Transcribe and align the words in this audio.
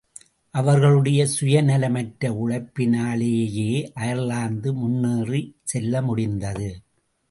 அவர்களுடைய 0.53 1.27
சுயநலமற்ற 1.39 2.31
உழைப்பினாலேயே 2.43 3.71
அயர்லாந்து 3.93 4.73
முன்னேறிச்செல்லமுடிந்தது. 4.73 6.69